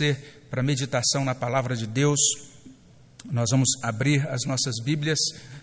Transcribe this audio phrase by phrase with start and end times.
[0.00, 0.14] você
[0.48, 2.18] para meditação na palavra de Deus,
[3.30, 5.18] nós vamos abrir as nossas Bíblias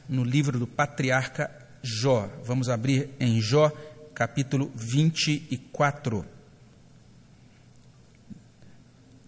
[0.07, 1.49] no livro do patriarca
[1.81, 2.29] Jó.
[2.43, 3.71] Vamos abrir em Jó,
[4.13, 6.23] capítulo 24.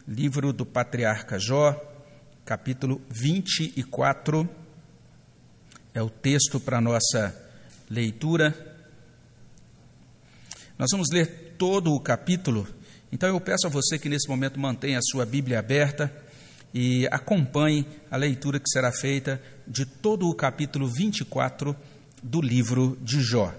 [0.07, 1.73] Livro do patriarca Jó,
[2.45, 4.47] capítulo 24.
[5.91, 7.35] É o texto para nossa
[7.89, 8.53] leitura.
[10.77, 12.67] Nós vamos ler todo o capítulo
[13.11, 16.11] então eu peço a você que nesse momento mantenha a sua Bíblia aberta
[16.73, 21.75] e acompanhe a leitura que será feita de todo o capítulo 24
[22.21, 23.53] do livro de Jó.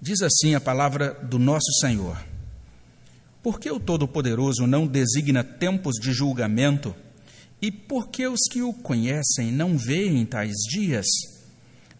[0.00, 2.22] Diz assim a palavra do nosso Senhor:
[3.42, 6.94] Por que o Todo-Poderoso não designa tempos de julgamento?
[7.62, 11.06] E por que os que o conhecem não veem tais dias?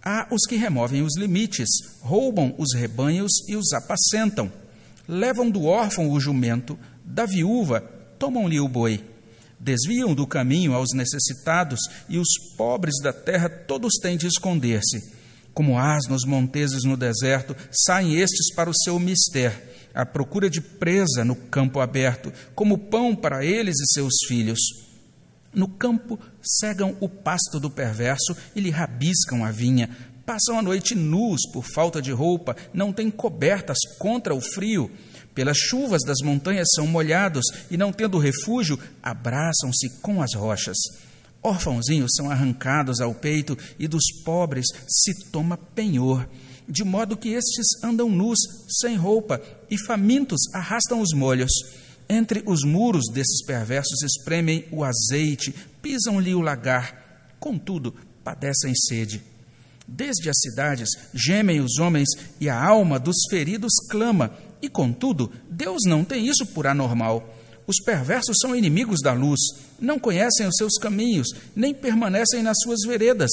[0.03, 1.69] Há os que removem os limites,
[2.03, 4.53] roubam os rebanhos e os apacentam
[5.09, 7.81] levam do órfão o jumento, da viúva
[8.19, 9.05] tomam-lhe o boi,
[9.59, 15.13] desviam do caminho aos necessitados, e os pobres da terra todos têm de esconder-se.
[15.53, 19.57] Como asnos monteses no deserto, saem estes para o seu mistério,
[19.95, 24.59] à procura de presa no campo aberto, como pão para eles e seus filhos.
[25.55, 29.89] No campo cegam o pasto do perverso e lhe rabiscam a vinha,
[30.27, 34.91] Passam a noite nus por falta de roupa, não têm cobertas contra o frio.
[35.35, 40.77] Pelas chuvas das montanhas são molhados e, não tendo refúgio, abraçam-se com as rochas.
[41.43, 46.27] Órfãozinhos são arrancados ao peito e dos pobres se toma penhor,
[46.67, 48.39] de modo que estes andam nus,
[48.81, 51.51] sem roupa, e famintos arrastam os molhos.
[52.09, 59.34] Entre os muros desses perversos espremem o azeite, pisam-lhe o lagar, contudo padecem sede.
[59.87, 62.09] Desde as cidades gemem os homens
[62.41, 67.35] e a alma dos feridos clama, e contudo, Deus não tem isso por anormal.
[67.67, 69.41] Os perversos são inimigos da luz,
[69.79, 73.31] não conhecem os seus caminhos, nem permanecem nas suas veredas.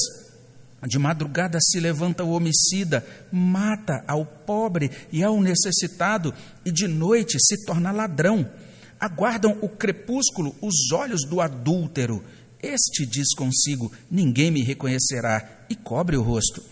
[0.87, 6.33] De madrugada se levanta o homicida, mata ao pobre e ao necessitado,
[6.65, 8.49] e de noite se torna ladrão.
[8.99, 12.23] Aguardam o crepúsculo os olhos do adúltero
[12.61, 16.63] este diz consigo: Ninguém me reconhecerá, e cobre o rosto.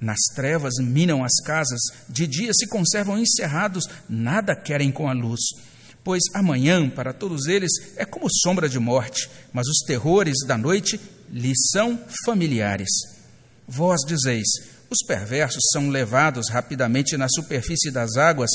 [0.00, 5.40] Nas trevas minam as casas, de dia se conservam encerrados, nada querem com a luz.
[6.04, 11.00] Pois amanhã, para todos eles, é como sombra de morte, mas os terrores da noite
[11.30, 12.90] lhes são familiares.
[13.66, 14.46] Vós dizeis:
[14.90, 18.50] os perversos são levados rapidamente na superfície das águas,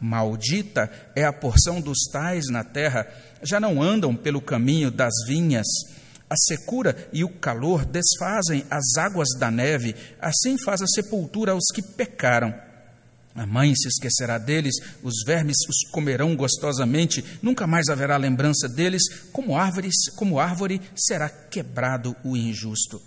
[0.00, 3.06] maldita é a porção dos tais na terra,
[3.42, 5.66] já não andam pelo caminho das vinhas
[6.30, 11.64] a secura e o calor desfazem as águas da neve, assim faz a sepultura aos
[11.74, 12.54] que pecaram.
[13.34, 19.02] A mãe se esquecerá deles, os vermes os comerão gostosamente, nunca mais haverá lembrança deles,
[19.32, 23.02] como árvores, como árvore será quebrado o injusto.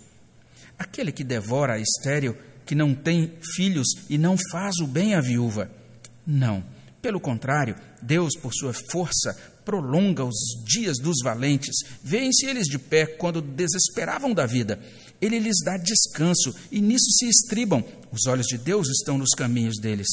[0.78, 2.36] Aquele que devora a estéril,
[2.66, 5.70] que não tem filhos e não faz o bem à viúva.
[6.26, 6.64] Não,
[7.00, 13.06] pelo contrário, Deus, por sua força, prolonga os dias dos valentes, veem-se eles de pé
[13.06, 14.78] quando desesperavam da vida.
[15.20, 17.82] Ele lhes dá descanso e nisso se estribam.
[18.12, 20.06] Os olhos de Deus estão nos caminhos deles.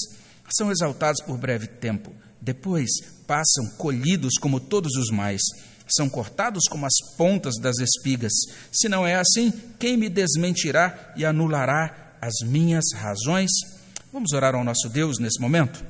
[0.50, 2.90] São exaltados por breve tempo, depois
[3.28, 5.42] passam colhidos como todos os mais.
[5.88, 8.32] São cortados como as pontas das espigas.
[8.72, 13.50] Se não é assim, quem me desmentirá e anulará as minhas razões?
[14.14, 15.84] Vamos orar ao nosso Deus nesse momento?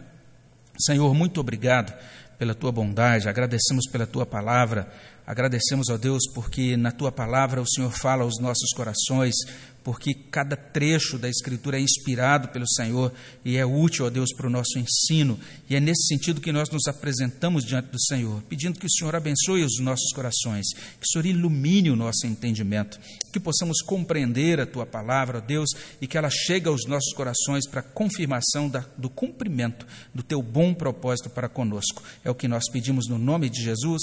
[0.79, 1.93] Senhor, muito obrigado
[2.41, 4.91] pela tua bondade, agradecemos pela tua palavra,
[5.27, 9.35] agradecemos, ó Deus, porque na tua palavra o Senhor fala aos nossos corações,
[9.83, 13.11] porque cada trecho da Escritura é inspirado pelo Senhor
[13.43, 15.39] e é útil, ó Deus, para o nosso ensino.
[15.69, 19.15] E é nesse sentido que nós nos apresentamos diante do Senhor, pedindo que o Senhor
[19.15, 22.99] abençoe os nossos corações, que o Senhor ilumine o nosso entendimento,
[23.33, 25.69] que possamos compreender a Tua palavra, ó Deus,
[25.99, 30.73] e que ela chegue aos nossos corações para confirmação da, do cumprimento do Teu bom
[30.73, 32.03] propósito para conosco.
[32.23, 34.01] É o que nós pedimos no nome de Jesus.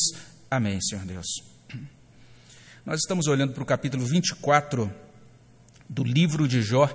[0.50, 1.26] Amém, Senhor Deus.
[2.84, 4.90] Nós estamos olhando para o capítulo 24
[5.88, 6.88] do livro de Jó,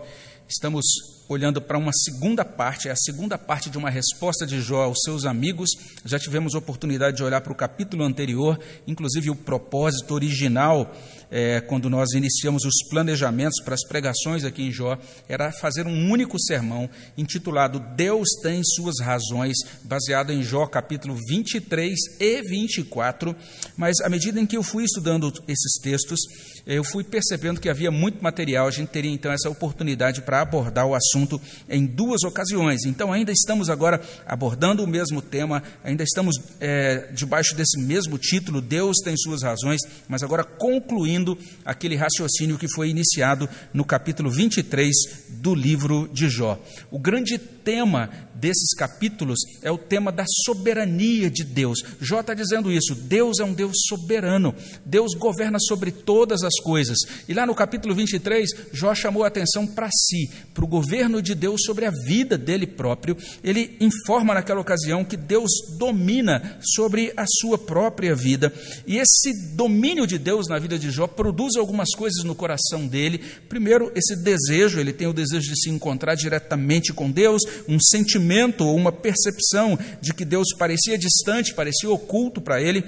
[0.47, 0.85] estamos
[1.27, 4.99] olhando para uma segunda parte, é a segunda parte de uma resposta de Jó aos
[5.03, 5.69] seus amigos.
[6.05, 10.93] Já tivemos oportunidade de olhar para o capítulo anterior, inclusive o propósito original
[11.33, 14.95] é, quando nós iniciamos os planejamentos para as pregações aqui em Jó,
[15.27, 16.87] era fazer um único sermão
[17.17, 23.35] intitulado Deus tem suas razões, baseado em Jó capítulo 23 e 24.
[23.75, 26.19] Mas à medida em que eu fui estudando esses textos,
[26.67, 30.85] eu fui percebendo que havia muito material, a gente teria então essa oportunidade para abordar
[30.85, 32.85] o assunto em duas ocasiões.
[32.85, 38.61] Então, ainda estamos agora abordando o mesmo tema, ainda estamos é, debaixo desse mesmo título,
[38.61, 41.22] Deus tem suas razões, mas agora concluindo
[41.63, 44.93] aquele raciocínio que foi iniciado no capítulo 23
[45.29, 46.61] do livro de Jó.
[46.91, 51.79] O grande tema desses capítulos é o tema da soberania de Deus.
[52.01, 54.53] Jó está dizendo isso: Deus é um Deus soberano,
[54.85, 56.97] Deus governa sobre todas as coisas.
[57.27, 61.33] E lá no capítulo 23, Jó chamou a atenção para si, para o governo de
[61.33, 63.15] Deus sobre a vida dele próprio.
[63.43, 68.53] Ele informa naquela ocasião que Deus domina sobre a sua própria vida.
[68.85, 73.21] E esse domínio de Deus na vida de Jó produz algumas coisas no coração dele.
[73.47, 78.65] Primeiro, esse desejo, ele tem o desejo de se encontrar diretamente com Deus, um sentimento
[78.65, 82.83] ou uma percepção de que Deus parecia distante, parecia oculto para ele.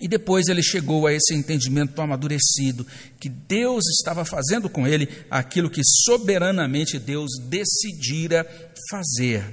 [0.00, 2.86] E depois ele chegou a esse entendimento amadurecido,
[3.18, 8.46] que Deus estava fazendo com ele aquilo que soberanamente Deus decidira
[8.88, 9.44] fazer.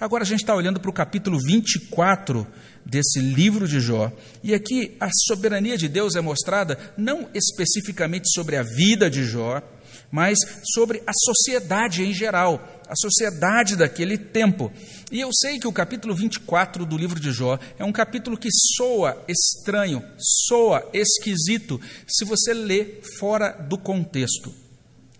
[0.00, 2.46] Agora a gente está olhando para o capítulo 24
[2.84, 4.10] desse livro de Jó,
[4.42, 9.62] e aqui a soberania de Deus é mostrada não especificamente sobre a vida de Jó,
[10.10, 10.38] mas
[10.74, 14.70] sobre a sociedade em geral, a sociedade daquele tempo.
[15.12, 18.48] E eu sei que o capítulo 24 do livro de Jó é um capítulo que
[18.50, 24.52] soa estranho, soa esquisito, se você lê fora do contexto.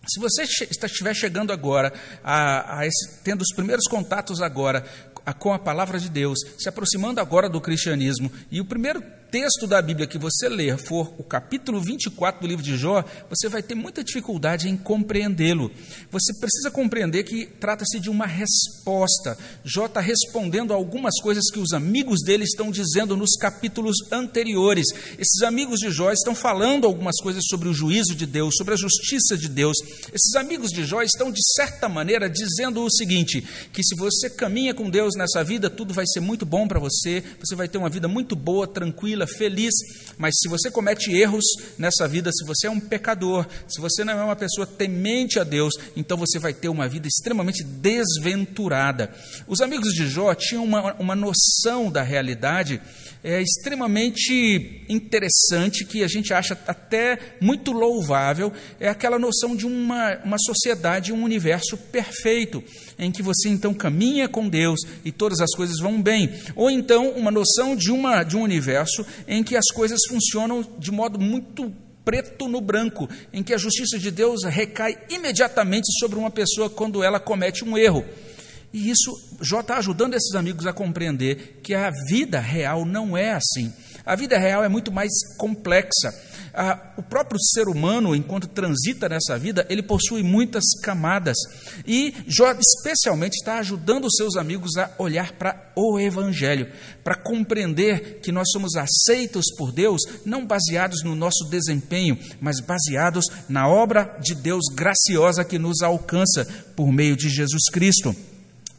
[0.09, 1.93] Se você estiver chegando agora,
[2.25, 4.85] a, a esse, tendo os primeiros contatos agora
[5.39, 9.81] com a palavra de Deus, se aproximando agora do cristianismo, e o primeiro texto da
[9.81, 13.77] Bíblia que você ler for o capítulo 24 do livro de Jó, você vai ter
[13.77, 15.71] muita dificuldade em compreendê-lo.
[16.11, 19.39] Você precisa compreender que trata-se de uma resposta.
[19.65, 24.87] Jó está respondendo algumas coisas que os amigos dele estão dizendo nos capítulos anteriores.
[25.17, 28.77] Esses amigos de Jó estão falando algumas coisas sobre o juízo de Deus, sobre a
[28.77, 29.77] justiça de Deus.
[30.13, 34.75] Esses amigos de Jó estão, de certa maneira, dizendo o seguinte: que se você caminha
[34.75, 37.89] com Deus nessa vida, tudo vai ser muito bom para você, você vai ter uma
[37.89, 39.75] vida muito boa, tranquila tranquila, feliz,
[40.19, 41.45] mas se você comete erros
[41.79, 45.45] nessa vida, se você é um pecador, se você não é uma pessoa temente a
[45.45, 49.11] Deus, então você vai ter uma vida extremamente desventurada.
[49.47, 52.81] Os amigos de Jó tinham uma, uma noção da realidade
[53.23, 60.17] é, extremamente interessante, que a gente acha até muito louvável, é aquela noção de uma,
[60.25, 62.63] uma sociedade, um universo perfeito,
[62.99, 66.31] em que você então caminha com Deus e todas as coisas vão bem.
[66.55, 70.91] Ou então uma noção de, uma, de um universo em que as coisas funcionam de
[70.91, 71.73] modo muito
[72.05, 77.03] preto no branco, em que a justiça de Deus recai imediatamente sobre uma pessoa quando
[77.03, 78.05] ela comete um erro.
[78.73, 83.33] E isso, Jó está ajudando esses amigos a compreender que a vida real não é
[83.33, 83.73] assim.
[84.07, 86.13] A vida real é muito mais complexa.
[86.97, 91.37] O próprio ser humano, enquanto transita nessa vida, ele possui muitas camadas.
[91.87, 96.69] E Jó, especialmente, está ajudando os seus amigos a olhar para o Evangelho,
[97.03, 103.27] para compreender que nós somos aceitos por Deus, não baseados no nosso desempenho, mas baseados
[103.49, 106.47] na obra de Deus graciosa que nos alcança
[106.77, 108.15] por meio de Jesus Cristo.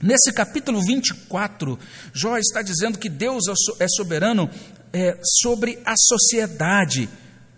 [0.02, 1.78] Nesse capítulo 24,
[2.12, 3.44] Jó está dizendo que Deus
[3.80, 4.50] é soberano
[4.92, 7.08] é, sobre a sociedade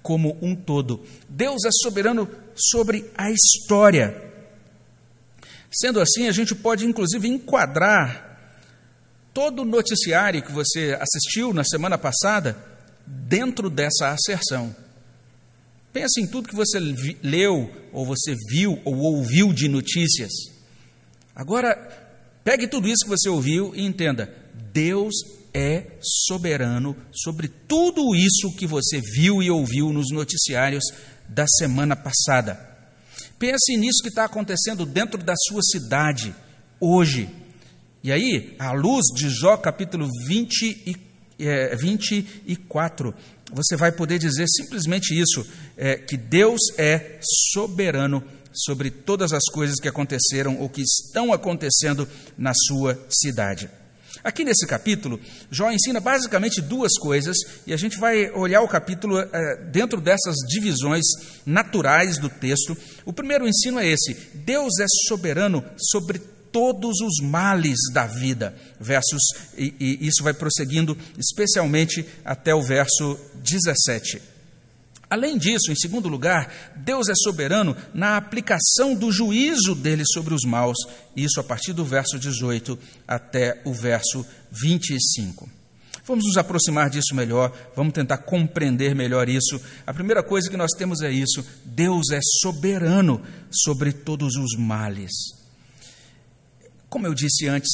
[0.01, 1.05] como um todo.
[1.29, 4.31] Deus é soberano sobre a história.
[5.71, 8.33] Sendo assim, a gente pode inclusive enquadrar
[9.33, 12.57] todo o noticiário que você assistiu na semana passada
[13.07, 14.75] dentro dessa asserção.
[15.93, 16.79] Pense em tudo que você
[17.23, 20.31] leu, ou você viu, ou ouviu de notícias.
[21.35, 22.02] Agora,
[22.43, 24.33] Pegue tudo isso que você ouviu e entenda:
[24.71, 25.13] Deus
[25.53, 30.83] é soberano sobre tudo isso que você viu e ouviu nos noticiários
[31.29, 32.73] da semana passada.
[33.37, 36.33] Pense nisso que está acontecendo dentro da sua cidade,
[36.79, 37.29] hoje.
[38.03, 40.95] E aí, à luz de Jó capítulo 20 e,
[41.39, 43.13] é, 24,
[43.53, 45.45] você vai poder dizer simplesmente isso:
[45.77, 47.19] é, que Deus é
[47.53, 52.07] soberano sobre todas as coisas que aconteceram ou que estão acontecendo
[52.37, 53.69] na sua cidade.
[54.23, 55.19] Aqui nesse capítulo,
[55.51, 57.35] Jó ensina basicamente duas coisas,
[57.67, 61.03] e a gente vai olhar o capítulo é, dentro dessas divisões
[61.45, 62.77] naturais do texto.
[63.05, 66.19] O primeiro ensino é esse: Deus é soberano sobre
[66.53, 68.55] todos os males da vida.
[68.79, 69.21] Versos,
[69.57, 74.32] e, e isso vai prosseguindo, especialmente até o verso 17.
[75.13, 80.41] Além disso, em segundo lugar, Deus é soberano na aplicação do juízo dele sobre os
[80.43, 80.75] maus,
[81.15, 85.47] isso a partir do verso 18 até o verso 25.
[86.03, 89.61] Vamos nos aproximar disso melhor, vamos tentar compreender melhor isso.
[89.85, 95.11] A primeira coisa que nós temos é isso: Deus é soberano sobre todos os males.
[96.89, 97.69] Como eu disse antes,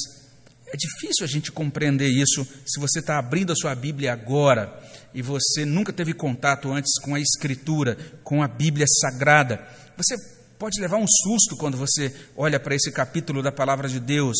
[0.72, 4.80] é difícil a gente compreender isso se você está abrindo a sua Bíblia agora
[5.14, 9.66] e você nunca teve contato antes com a Escritura, com a Bíblia Sagrada.
[9.98, 10.16] Você
[10.60, 14.38] pode levar um susto quando você olha para esse capítulo da palavra de Deus.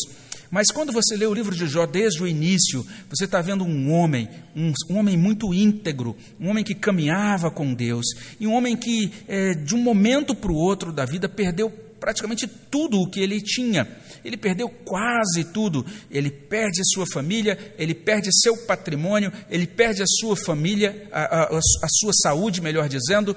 [0.50, 3.92] Mas quando você lê o livro de Jó desde o início, você está vendo um
[3.92, 8.04] homem, um, um, homem muito íntegro, um homem que caminhava com Deus,
[8.38, 12.48] e um homem que, é, de um momento para o outro da vida, perdeu praticamente
[12.48, 13.86] tudo o que ele tinha.
[14.24, 15.84] Ele perdeu quase tudo.
[16.10, 21.58] Ele perde sua família, ele perde seu patrimônio, ele perde a sua família, a, a,
[21.58, 23.36] a sua saúde, melhor dizendo,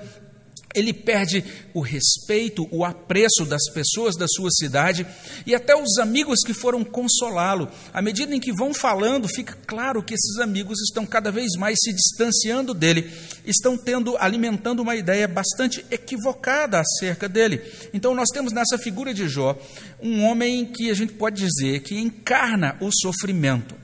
[0.73, 5.05] ele perde o respeito, o apreço das pessoas da sua cidade
[5.45, 7.69] e até os amigos que foram consolá-lo.
[7.93, 11.77] À medida em que vão falando, fica claro que esses amigos estão cada vez mais
[11.81, 13.11] se distanciando dele,
[13.45, 17.61] estão tendo, alimentando uma ideia bastante equivocada acerca dele.
[17.93, 19.57] Então, nós temos nessa figura de Jó
[20.01, 23.82] um homem que a gente pode dizer que encarna o sofrimento.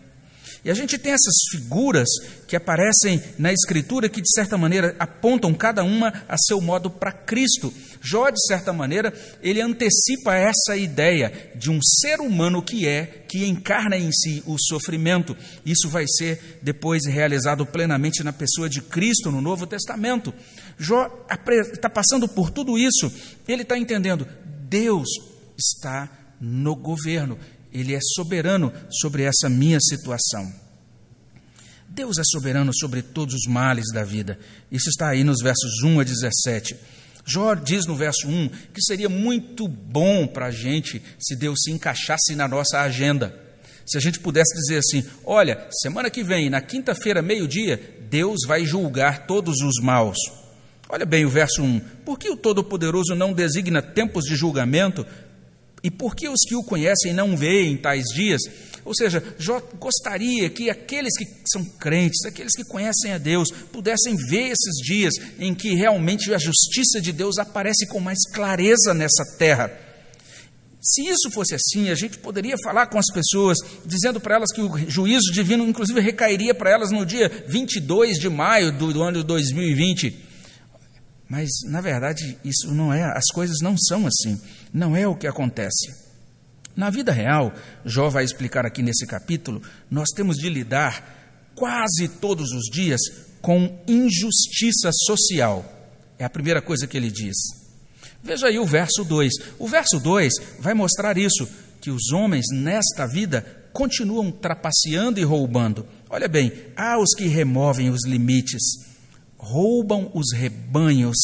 [0.63, 2.08] E a gente tem essas figuras
[2.48, 7.12] que aparecem na Escritura que, de certa maneira, apontam cada uma a seu modo para
[7.12, 7.74] Cristo.
[8.01, 13.46] Jó, de certa maneira, ele antecipa essa ideia de um ser humano que é, que
[13.46, 15.36] encarna em si o sofrimento.
[15.66, 20.34] Isso vai ser depois realizado plenamente na pessoa de Cristo no Novo Testamento.
[20.78, 21.25] Jó
[21.72, 23.12] está passando por tudo isso,
[23.48, 24.28] ele está entendendo:
[24.68, 25.08] Deus
[25.58, 27.38] está no governo.
[27.73, 30.51] Ele é soberano sobre essa minha situação.
[31.88, 34.39] Deus é soberano sobre todos os males da vida.
[34.71, 36.75] Isso está aí nos versos 1 a 17.
[37.25, 41.71] Jó diz no verso 1 que seria muito bom para a gente se Deus se
[41.71, 43.38] encaixasse na nossa agenda.
[43.85, 48.65] Se a gente pudesse dizer assim: olha, semana que vem, na quinta-feira, meio-dia, Deus vai
[48.65, 50.17] julgar todos os maus.
[50.88, 55.05] Olha bem o verso 1: Por que o Todo-Poderoso não designa tempos de julgamento
[55.83, 58.41] e por que os que o conhecem não veem tais dias?
[58.83, 64.15] Ou seja, Jó gostaria que aqueles que são crentes, aqueles que conhecem a Deus, pudessem
[64.15, 69.24] ver esses dias em que realmente a justiça de Deus aparece com mais clareza nessa
[69.38, 69.71] terra.
[70.81, 74.62] Se isso fosse assim, a gente poderia falar com as pessoas, dizendo para elas que
[74.62, 79.24] o juízo divino, inclusive, recairia para elas no dia 22 de maio do, do ano
[79.24, 80.25] 2020.
[81.29, 84.41] Mas, na verdade, isso não é, as coisas não são assim.
[84.73, 86.09] Não é o que acontece.
[86.75, 87.53] Na vida real,
[87.85, 93.01] Jó vai explicar aqui nesse capítulo, nós temos de lidar quase todos os dias
[93.41, 95.65] com injustiça social.
[96.17, 97.35] É a primeira coisa que ele diz.
[98.23, 99.33] Veja aí o verso 2.
[99.57, 101.47] O verso 2 vai mostrar isso,
[101.81, 103.41] que os homens nesta vida
[103.73, 105.85] continuam trapaceando e roubando.
[106.09, 108.89] Olha bem, há os que removem os limites
[109.39, 111.15] roubam os rebanhos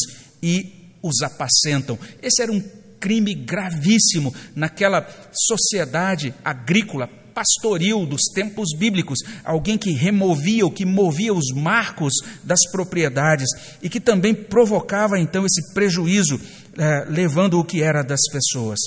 [0.42, 0.72] e
[1.02, 1.98] os apacentam.
[2.22, 2.62] Esse era um
[3.06, 11.32] crime gravíssimo naquela sociedade agrícola pastoril dos tempos bíblicos, alguém que removia ou que movia
[11.32, 13.46] os marcos das propriedades
[13.80, 16.40] e que também provocava então esse prejuízo,
[16.76, 18.80] eh, levando o que era das pessoas.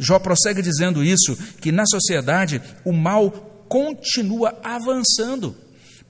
[0.00, 3.30] Jó prossegue dizendo isso, que na sociedade o mal
[3.68, 5.54] continua avançando.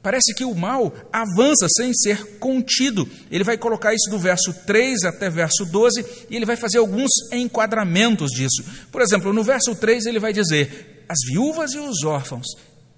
[0.02, 3.06] Parece que o mal avança sem ser contido.
[3.30, 7.10] Ele vai colocar isso do verso 3 até verso 12 e ele vai fazer alguns
[7.30, 8.64] enquadramentos disso.
[8.90, 12.46] Por exemplo, no verso 3 ele vai dizer: As viúvas e os órfãos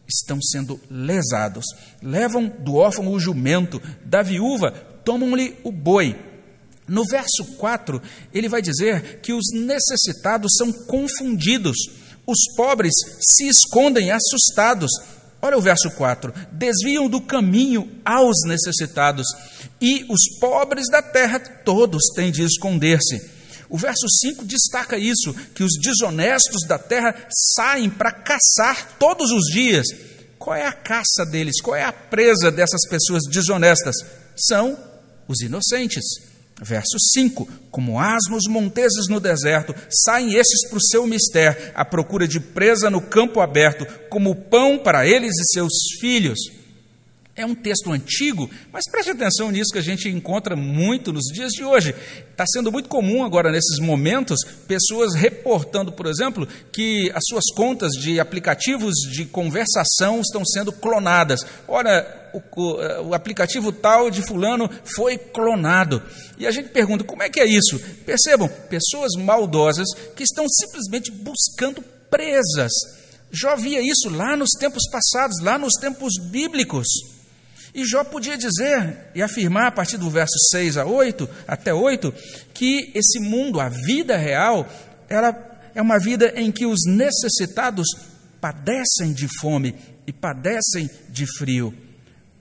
[0.09, 1.65] estão sendo lesados.
[2.01, 4.71] Levam do órfão o jumento, da viúva
[5.05, 6.17] tomam-lhe o boi.
[6.87, 8.01] No verso 4,
[8.33, 11.77] ele vai dizer que os necessitados são confundidos,
[12.27, 14.91] os pobres se escondem assustados
[15.43, 19.27] Olha o verso 4: desviam do caminho aos necessitados,
[19.81, 23.21] e os pobres da terra todos têm de esconder-se.
[23.69, 27.15] O verso 5 destaca isso: que os desonestos da terra
[27.57, 29.87] saem para caçar todos os dias.
[30.39, 31.61] Qual é a caça deles?
[31.61, 33.97] Qual é a presa dessas pessoas desonestas?
[34.37, 34.79] São
[35.27, 36.05] os inocentes.
[36.63, 42.29] Verso 5: Como asmos monteses no deserto, saem esses para o seu mistério, à procura
[42.29, 46.39] de presa no campo aberto, como pão para eles e seus filhos.
[47.35, 51.53] É um texto antigo, mas preste atenção nisso que a gente encontra muito nos dias
[51.53, 51.95] de hoje.
[52.31, 57.93] Está sendo muito comum agora, nesses momentos, pessoas reportando, por exemplo, que as suas contas
[57.93, 61.41] de aplicativos de conversação estão sendo clonadas.
[61.67, 66.03] Ora, o, o, aplicativo tal de fulano foi clonado.
[66.37, 67.79] E a gente pergunta, como é que é isso?
[68.05, 72.73] Percebam, pessoas maldosas que estão simplesmente buscando presas.
[73.31, 76.87] Já via isso lá nos tempos passados, lá nos tempos bíblicos.
[77.75, 82.13] E Jó podia dizer e afirmar a partir do verso 6 a 8, até 8,
[82.53, 84.69] que esse mundo, a vida real,
[85.09, 85.35] ela
[85.75, 87.87] é uma vida em que os necessitados
[88.41, 89.75] padecem de fome
[90.07, 91.73] e padecem de frio.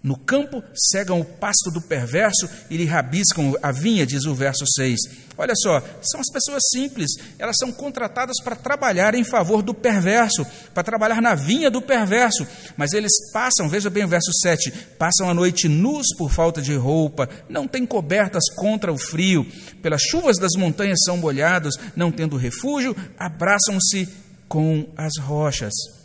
[0.03, 4.65] No campo cegam o pasto do perverso e lhe rabiscam a vinha, diz o verso
[4.65, 5.00] 6.
[5.38, 10.43] Olha só, são as pessoas simples, elas são contratadas para trabalhar em favor do perverso,
[10.74, 15.29] para trabalhar na vinha do perverso, mas eles passam, veja bem o verso 7, passam
[15.29, 19.46] a noite nus por falta de roupa, não têm cobertas contra o frio,
[19.84, 24.10] pelas chuvas das montanhas são molhados, não tendo refúgio, abraçam-se
[24.48, 26.00] com as rochas.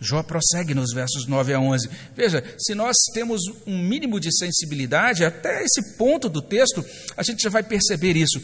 [0.00, 1.88] Jó prossegue nos versos 9 a 11.
[2.16, 6.84] Veja, se nós temos um mínimo de sensibilidade, até esse ponto do texto,
[7.16, 8.40] a gente já vai perceber isso.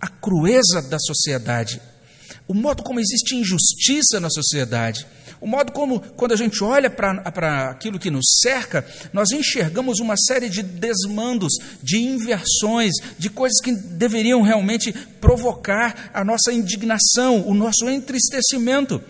[0.00, 1.80] A crueza da sociedade,
[2.48, 5.06] o modo como existe injustiça na sociedade,
[5.40, 10.14] o modo como, quando a gente olha para aquilo que nos cerca, nós enxergamos uma
[10.16, 17.54] série de desmandos, de inversões, de coisas que deveriam realmente provocar a nossa indignação, o
[17.54, 19.02] nosso entristecimento.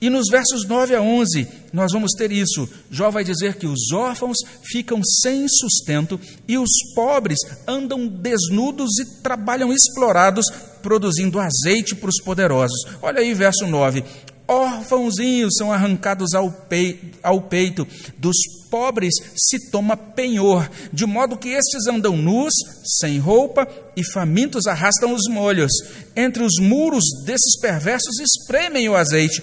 [0.00, 2.68] E nos versos 9 a 11, nós vamos ter isso.
[2.90, 9.22] Jó vai dizer que os órfãos ficam sem sustento e os pobres andam desnudos e
[9.22, 10.46] trabalham explorados,
[10.82, 12.78] produzindo azeite para os poderosos.
[13.00, 14.04] Olha aí, verso 9:
[14.46, 17.86] Órfãozinhos são arrancados ao, peito, ao peito,
[18.18, 18.36] dos
[18.70, 22.52] pobres se toma penhor, de modo que estes andam nus,
[23.00, 25.72] sem roupa, e famintos arrastam os molhos.
[26.14, 29.42] Entre os muros desses perversos espremem o azeite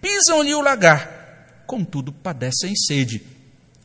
[0.00, 3.22] pisam-lhe o lagar, contudo padecem sede.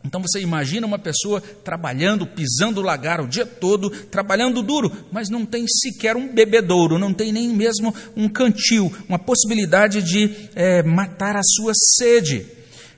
[0.05, 5.29] Então você imagina uma pessoa trabalhando, pisando o lagar o dia todo, trabalhando duro, mas
[5.29, 10.83] não tem sequer um bebedouro, não tem nem mesmo um cantil, uma possibilidade de é,
[10.83, 12.45] matar a sua sede.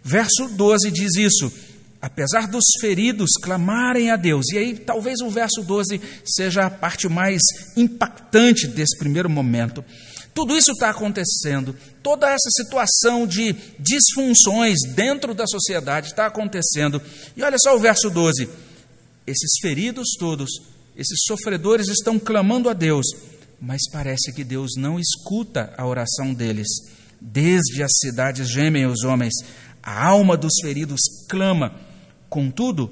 [0.03, 1.51] Verso 12 diz isso.
[2.01, 7.09] Apesar dos feridos clamarem a Deus, e aí talvez o verso 12 seja a parte
[7.09, 7.41] mais
[7.75, 9.83] impactante desse primeiro momento.
[10.37, 17.01] Tudo isso está acontecendo, toda essa situação de disfunções dentro da sociedade está acontecendo.
[17.35, 18.47] E olha só o verso 12:
[19.25, 20.47] esses feridos todos,
[20.95, 23.07] esses sofredores estão clamando a Deus,
[23.59, 26.67] mas parece que Deus não escuta a oração deles.
[27.19, 29.33] Desde as cidades gemem os homens,
[29.81, 31.81] a alma dos feridos clama,
[32.29, 32.91] contudo,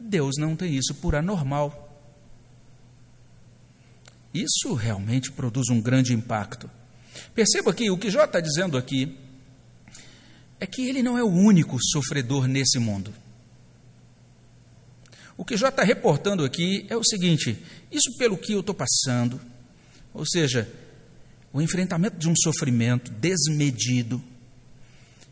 [0.00, 1.92] Deus não tem isso por anormal.
[4.32, 6.70] Isso realmente produz um grande impacto.
[7.36, 9.14] Perceba que o que Jó está dizendo aqui
[10.58, 13.12] é que ele não é o único sofredor nesse mundo.
[15.36, 19.38] O que Jó está reportando aqui é o seguinte: isso pelo que eu estou passando,
[20.14, 20.66] ou seja,
[21.52, 24.18] o enfrentamento de um sofrimento desmedido,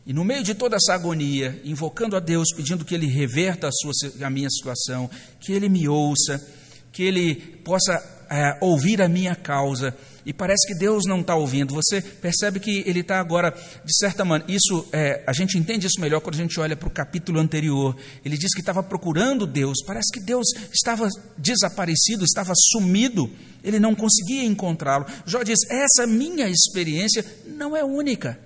[0.04, 3.72] e no meio de toda essa agonia, invocando a Deus, pedindo que Ele reverta a,
[3.72, 3.92] sua,
[4.26, 5.08] a minha situação,
[5.40, 6.46] que Ele me ouça,
[6.92, 11.74] que Ele possa é, ouvir a minha causa, e parece que Deus não está ouvindo.
[11.74, 13.50] Você percebe que ele está agora,
[13.84, 16.88] de certa maneira, isso é, a gente entende isso melhor quando a gente olha para
[16.88, 17.94] o capítulo anterior.
[18.24, 23.30] Ele diz que estava procurando Deus, parece que Deus estava desaparecido, estava sumido,
[23.62, 25.06] ele não conseguia encontrá-lo.
[25.26, 28.38] Jó diz: essa minha experiência não é única.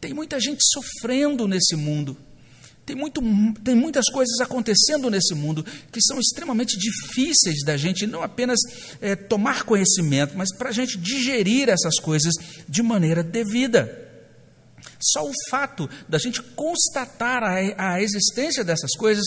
[0.00, 2.16] Tem muita gente sofrendo nesse mundo.
[2.88, 3.20] Tem, muito,
[3.62, 8.58] tem muitas coisas acontecendo nesse mundo que são extremamente difíceis da gente não apenas
[8.98, 12.32] é, tomar conhecimento, mas para a gente digerir essas coisas
[12.66, 14.08] de maneira devida.
[14.98, 19.26] Só o fato da gente constatar a, a existência dessas coisas,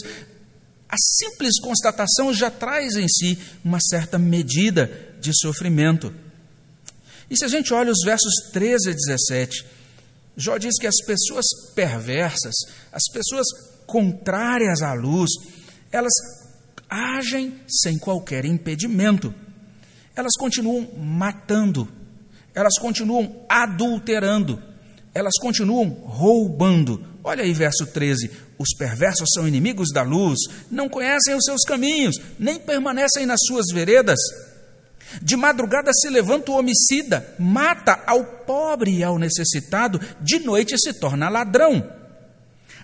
[0.90, 4.90] a simples constatação já traz em si uma certa medida
[5.22, 6.12] de sofrimento.
[7.30, 9.66] E se a gente olha os versos 13 a 17,
[10.36, 12.54] Jó diz que as pessoas perversas,
[12.92, 13.46] as pessoas
[13.86, 15.30] contrárias à luz,
[15.92, 16.14] elas
[16.90, 19.34] agem sem qualquer impedimento.
[20.16, 21.88] Elas continuam matando,
[22.54, 24.62] elas continuam adulterando,
[25.14, 27.06] elas continuam roubando.
[27.24, 30.40] Olha aí, verso 13: os perversos são inimigos da luz,
[30.70, 34.20] não conhecem os seus caminhos, nem permanecem nas suas veredas.
[35.22, 40.94] De madrugada se levanta o homicida, mata ao pobre e ao necessitado, de noite se
[40.94, 41.84] torna ladrão.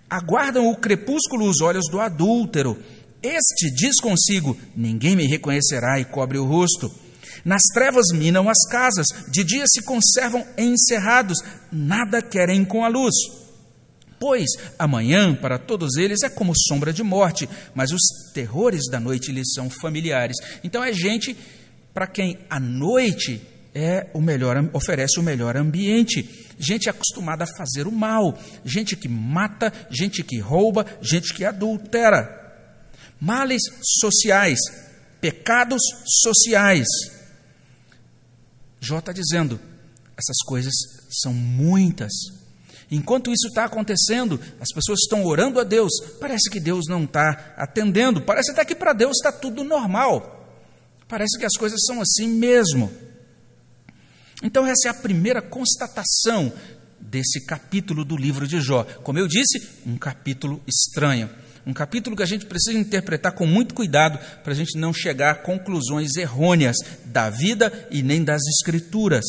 [0.10, 2.78] Aguardam o crepúsculo os olhos do adúltero.
[3.22, 6.92] Este diz consigo: Ninguém me reconhecerá e cobre o rosto.
[7.44, 11.38] Nas trevas minam as casas, de dia se conservam encerrados,
[11.72, 13.16] nada querem com a luz.
[14.20, 18.02] Pois amanhã para todos eles é como sombra de morte, mas os
[18.34, 20.36] terrores da noite lhes são familiares.
[20.64, 21.38] Então é gente
[21.98, 23.42] para quem a noite
[23.74, 26.46] é o melhor, oferece o melhor ambiente.
[26.60, 32.30] Gente acostumada a fazer o mal, gente que mata, gente que rouba, gente que adultera.
[33.20, 33.64] Males
[34.00, 34.60] sociais,
[35.20, 35.82] pecados
[36.22, 36.86] sociais.
[38.80, 39.60] Jó está dizendo:
[40.16, 40.76] Essas coisas
[41.10, 42.12] são muitas.
[42.92, 47.56] Enquanto isso está acontecendo, as pessoas estão orando a Deus, parece que Deus não está
[47.58, 50.37] atendendo, parece até que para Deus está tudo normal.
[51.08, 52.92] Parece que as coisas são assim mesmo.
[54.44, 56.52] Então, essa é a primeira constatação
[57.00, 58.84] desse capítulo do livro de Jó.
[59.04, 61.30] Como eu disse, um capítulo estranho.
[61.66, 65.32] Um capítulo que a gente precisa interpretar com muito cuidado para a gente não chegar
[65.32, 69.26] a conclusões errôneas da vida e nem das Escrituras.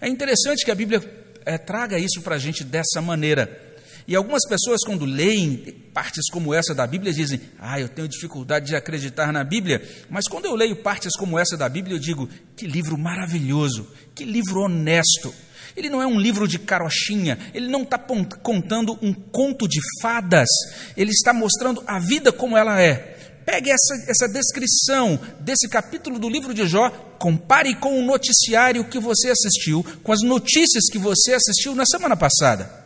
[0.00, 1.02] É interessante que a Bíblia
[1.44, 3.69] é, traga isso para a gente dessa maneira.
[4.06, 5.56] E algumas pessoas, quando leem
[5.92, 9.82] partes como essa da Bíblia, dizem: Ah, eu tenho dificuldade de acreditar na Bíblia.
[10.08, 14.24] Mas quando eu leio partes como essa da Bíblia, eu digo: Que livro maravilhoso, que
[14.24, 15.32] livro honesto.
[15.76, 20.48] Ele não é um livro de carochinha, ele não está contando um conto de fadas,
[20.96, 23.16] ele está mostrando a vida como ela é.
[23.44, 28.98] Pegue essa, essa descrição desse capítulo do livro de Jó, compare com o noticiário que
[28.98, 32.79] você assistiu, com as notícias que você assistiu na semana passada.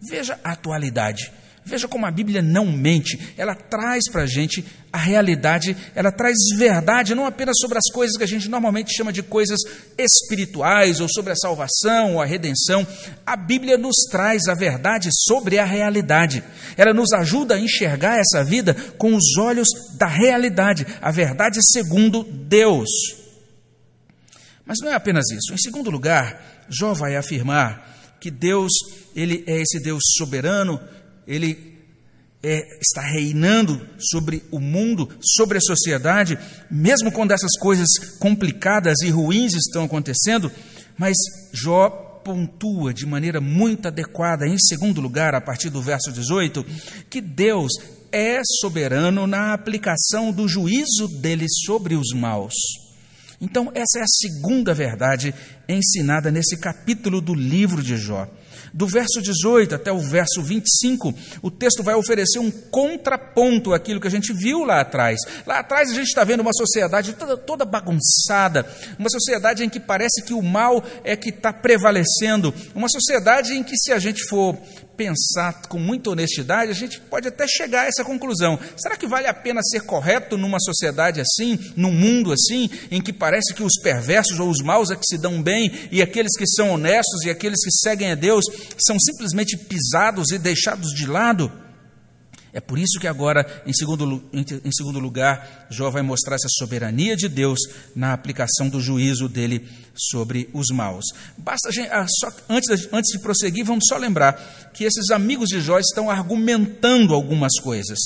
[0.00, 1.32] Veja a atualidade.
[1.68, 6.34] Veja como a Bíblia não mente, ela traz para a gente a realidade, ela traz
[6.56, 9.58] verdade, não apenas sobre as coisas que a gente normalmente chama de coisas
[9.98, 12.86] espirituais, ou sobre a salvação, ou a redenção.
[13.26, 16.42] A Bíblia nos traz a verdade sobre a realidade.
[16.74, 22.24] Ela nos ajuda a enxergar essa vida com os olhos da realidade, a verdade segundo
[22.24, 22.88] Deus.
[24.64, 25.52] Mas não é apenas isso.
[25.52, 28.72] Em segundo lugar, Jó vai afirmar que Deus,
[29.14, 30.80] ele é esse Deus soberano,
[31.26, 31.78] ele
[32.42, 36.38] é, está reinando sobre o mundo, sobre a sociedade,
[36.70, 40.50] mesmo quando essas coisas complicadas e ruins estão acontecendo,
[40.96, 41.16] mas
[41.52, 41.88] Jó
[42.24, 46.64] pontua de maneira muito adequada, em segundo lugar, a partir do verso 18,
[47.08, 47.72] que Deus
[48.12, 52.54] é soberano na aplicação do juízo dele sobre os maus.
[53.40, 55.32] Então, essa é a segunda verdade
[55.68, 58.28] ensinada nesse capítulo do livro de Jó.
[58.74, 64.08] Do verso 18 até o verso 25, o texto vai oferecer um contraponto àquilo que
[64.08, 65.18] a gente viu lá atrás.
[65.46, 68.66] Lá atrás a gente está vendo uma sociedade toda, toda bagunçada,
[68.98, 73.62] uma sociedade em que parece que o mal é que está prevalecendo, uma sociedade em
[73.62, 74.56] que, se a gente for
[74.98, 78.58] pensar com muita honestidade, a gente pode até chegar a essa conclusão.
[78.76, 83.12] Será que vale a pena ser correto numa sociedade assim, num mundo assim, em que
[83.12, 86.46] parece que os perversos ou os maus é que se dão bem e aqueles que
[86.48, 88.44] são honestos e aqueles que seguem a Deus
[88.84, 91.67] são simplesmente pisados e deixados de lado?
[92.58, 97.14] É por isso que agora, em segundo, em segundo lugar, Jó vai mostrar essa soberania
[97.14, 97.60] de Deus
[97.94, 101.04] na aplicação do juízo dele sobre os maus.
[101.36, 105.78] Basta ah, só, antes, antes de prosseguir, vamos só lembrar que esses amigos de Jó
[105.78, 107.96] estão argumentando algumas coisas.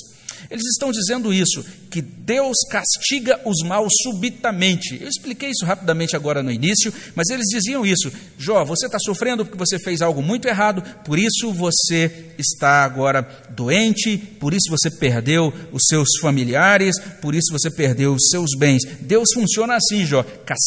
[0.51, 4.99] Eles estão dizendo isso, que Deus castiga os maus subitamente.
[5.01, 8.11] Eu expliquei isso rapidamente agora no início, mas eles diziam isso.
[8.39, 13.27] Jó, você está sofrendo porque você fez algo muito errado, por isso você está agora
[13.51, 18.83] doente, por isso você perdeu os seus familiares, por isso você perdeu os seus bens.
[19.01, 20.25] Deus funciona assim, Jó.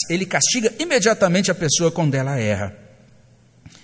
[0.09, 2.84] Ele castiga imediatamente a pessoa quando ela erra.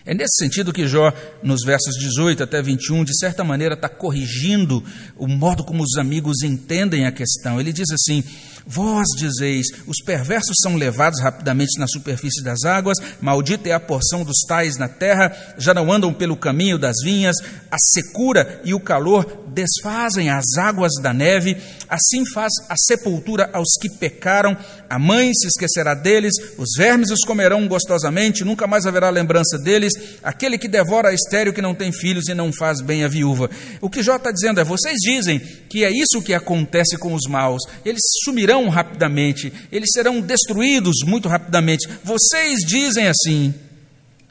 [0.06, 4.84] É nesse sentido que Jó, nos versos 18 até 21, de certa maneira está corrigindo
[5.16, 7.60] o modo como os amigos entendem a questão.
[7.60, 8.24] Ele diz assim:
[8.66, 14.24] Vós dizeis, os perversos são levados rapidamente na superfície das águas, maldita é a porção
[14.24, 17.36] dos tais na terra, já não andam pelo caminho das vinhas,
[17.72, 21.58] a secura e o calor desfazem as águas da neve,
[21.90, 24.56] assim faz a sepultura aos que pecaram,
[24.90, 29.94] a mãe se esquecerá deles, os vermes os comerão gostosamente, nunca mais haverá lembrança deles,
[30.24, 33.50] aquele que devora a estéreo que não tem filhos e não faz bem a viúva.
[33.82, 37.28] O que Jó está dizendo é: vocês dizem que é isso que acontece com os
[37.28, 41.88] maus, eles sumirão rapidamente, eles serão destruídos muito rapidamente.
[42.04, 43.54] Vocês dizem assim.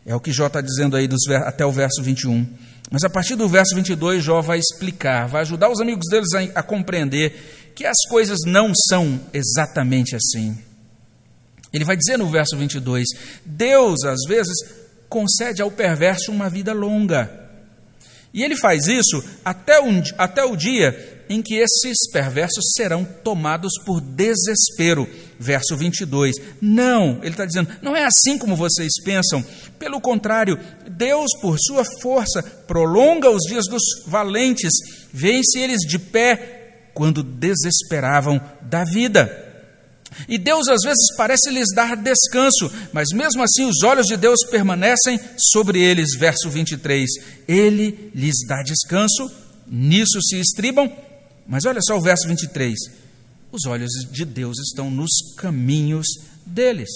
[0.05, 2.47] É o que Jó está dizendo aí dos, até o verso 21.
[2.91, 6.61] Mas a partir do verso 22, Jó vai explicar, vai ajudar os amigos deles a,
[6.61, 10.59] a compreender que as coisas não são exatamente assim.
[11.73, 13.07] Ele vai dizer no verso 22:
[13.45, 14.55] Deus, às vezes,
[15.09, 17.39] concede ao perverso uma vida longa.
[18.33, 23.75] E ele faz isso até, um, até o dia em que esses perversos serão tomados
[23.87, 25.09] por desespero.
[25.39, 26.35] Verso 22.
[26.61, 29.43] Não, ele está dizendo, não é assim como vocês pensam.
[29.79, 30.59] Pelo contrário,
[30.91, 34.73] Deus, por sua força, prolonga os dias dos valentes,
[35.13, 39.47] vence eles de pé quando desesperavam da vida.
[40.29, 44.41] E Deus às vezes parece lhes dar descanso, mas mesmo assim os olhos de Deus
[44.51, 45.21] permanecem
[45.53, 46.09] sobre eles.
[46.19, 47.09] Verso 23.
[47.47, 49.31] Ele lhes dá descanso,
[49.69, 50.93] nisso se estribam
[51.51, 52.77] mas olha só o verso 23.
[53.51, 56.07] Os olhos de Deus estão nos caminhos
[56.47, 56.89] deles.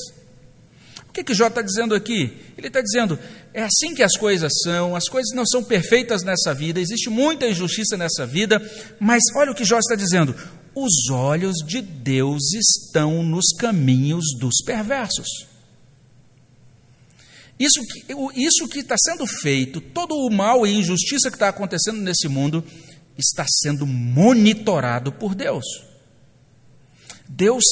[1.08, 2.32] O que, que Jó está dizendo aqui?
[2.56, 3.18] Ele está dizendo:
[3.52, 7.48] é assim que as coisas são, as coisas não são perfeitas nessa vida, existe muita
[7.48, 8.62] injustiça nessa vida,
[9.00, 10.36] mas olha o que Jó está dizendo:
[10.72, 15.48] os olhos de Deus estão nos caminhos dos perversos.
[17.58, 18.04] Isso que,
[18.36, 22.64] isso que está sendo feito, todo o mal e injustiça que está acontecendo nesse mundo,
[23.16, 25.64] está sendo monitorado por Deus.
[27.28, 27.64] Deus,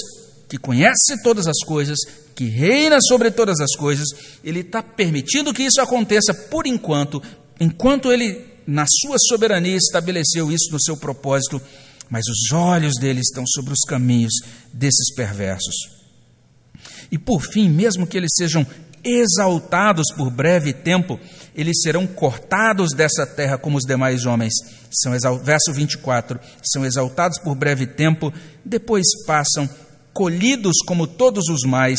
[0.48, 1.98] que conhece todas as coisas,
[2.34, 4.08] que reina sobre todas as coisas,
[4.42, 7.22] Ele está permitindo que isso aconteça por enquanto,
[7.60, 11.60] enquanto Ele, na sua soberania, estabeleceu isso no seu propósito,
[12.08, 14.32] mas os olhos dele estão sobre os caminhos
[14.72, 15.74] desses perversos.
[17.10, 18.66] E por fim, mesmo que eles sejam
[19.04, 21.18] exaltados por breve tempo,
[21.54, 24.54] eles serão cortados dessa terra como os demais homens.
[24.90, 28.32] São verso 24, são exaltados por breve tempo,
[28.64, 29.68] depois passam
[30.12, 31.98] colhidos como todos os mais,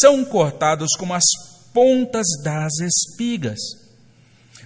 [0.00, 1.24] são cortados como as
[1.72, 3.58] pontas das espigas.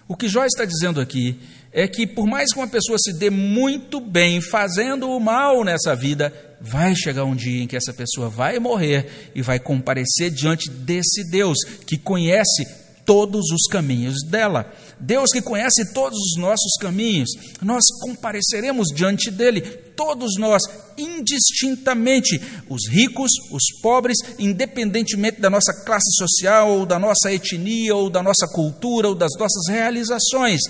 [0.06, 1.38] O que Jó está dizendo aqui
[1.72, 5.96] é que, por mais que uma pessoa se dê muito bem fazendo o mal nessa
[5.96, 10.70] vida, vai chegar um dia em que essa pessoa vai morrer e vai comparecer diante
[10.70, 14.72] desse Deus que conhece todos os caminhos dela.
[14.98, 17.30] Deus que conhece todos os nossos caminhos,
[17.62, 20.62] nós compareceremos diante dele, todos nós,
[20.96, 28.08] indistintamente, os ricos, os pobres, independentemente da nossa classe social, ou da nossa etnia, ou
[28.08, 30.60] da nossa cultura, ou das nossas realizações.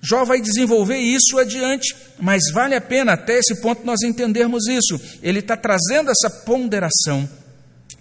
[0.00, 5.00] Jó vai desenvolver isso adiante, mas vale a pena até esse ponto nós entendermos isso.
[5.22, 7.28] Ele está trazendo essa ponderação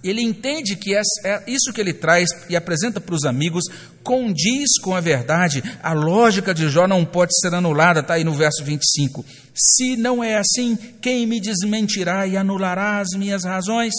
[0.03, 1.01] ele entende que é
[1.47, 3.63] isso que ele traz e apresenta para os amigos
[4.03, 5.61] condiz com a verdade.
[5.83, 9.25] A lógica de Jó não pode ser anulada, está aí no verso 25.
[9.53, 13.93] Se não é assim, quem me desmentirá e anulará as minhas razões?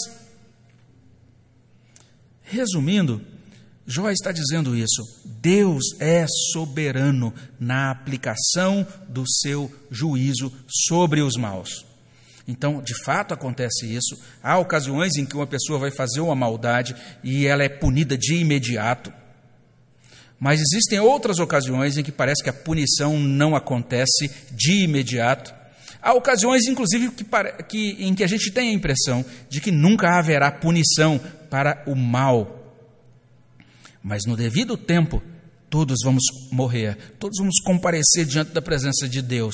[2.41, 3.21] Resumindo,
[3.85, 5.03] Jó está dizendo isso.
[5.25, 10.51] Deus é soberano na aplicação do seu juízo
[10.87, 11.88] sobre os maus.
[12.49, 14.19] Então, de fato acontece isso.
[14.41, 18.37] Há ocasiões em que uma pessoa vai fazer uma maldade e ela é punida de
[18.37, 19.13] imediato.
[20.39, 25.53] Mas existem outras ocasiões em que parece que a punição não acontece de imediato.
[26.01, 27.23] Há ocasiões, inclusive, que,
[27.67, 31.93] que, em que a gente tem a impressão de que nunca haverá punição para o
[31.93, 32.75] mal.
[34.01, 35.21] Mas no devido tempo,
[35.69, 39.53] todos vamos morrer, todos vamos comparecer diante da presença de Deus.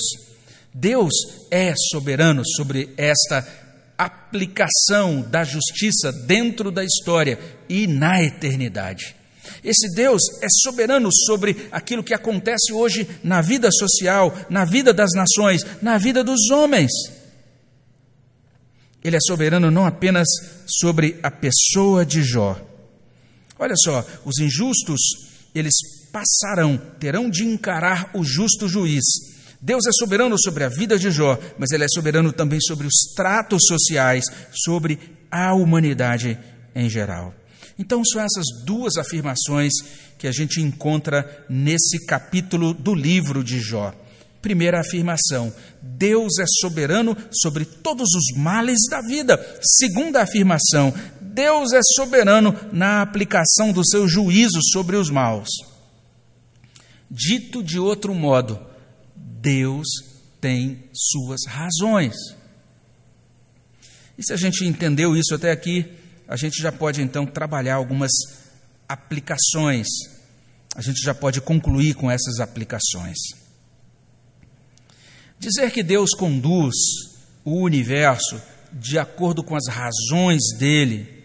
[0.78, 1.14] Deus
[1.50, 3.48] é soberano sobre esta
[3.96, 9.16] aplicação da justiça dentro da história e na eternidade.
[9.64, 15.12] Esse Deus é soberano sobre aquilo que acontece hoje na vida social, na vida das
[15.14, 16.90] nações, na vida dos homens.
[19.02, 20.28] Ele é soberano não apenas
[20.66, 22.60] sobre a pessoa de Jó.
[23.58, 25.00] Olha só, os injustos,
[25.54, 25.74] eles
[26.12, 29.35] passarão, terão de encarar o justo juiz
[29.66, 32.94] Deus é soberano sobre a vida de Jó, mas Ele é soberano também sobre os
[33.16, 34.22] tratos sociais,
[34.64, 34.96] sobre
[35.28, 36.38] a humanidade
[36.72, 37.34] em geral.
[37.76, 39.72] Então, são essas duas afirmações
[40.16, 43.92] que a gente encontra nesse capítulo do livro de Jó.
[44.40, 45.52] Primeira afirmação:
[45.82, 49.36] Deus é soberano sobre todos os males da vida.
[49.80, 55.48] Segunda afirmação: Deus é soberano na aplicação do seu juízo sobre os maus.
[57.10, 58.75] Dito de outro modo,
[59.46, 59.86] Deus
[60.40, 62.16] tem suas razões.
[64.18, 65.86] E se a gente entendeu isso até aqui,
[66.26, 68.10] a gente já pode então trabalhar algumas
[68.88, 69.86] aplicações.
[70.74, 73.16] A gente já pode concluir com essas aplicações.
[75.38, 76.74] Dizer que Deus conduz
[77.44, 81.24] o universo de acordo com as razões dele,